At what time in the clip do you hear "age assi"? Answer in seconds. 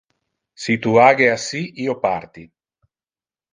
1.09-1.63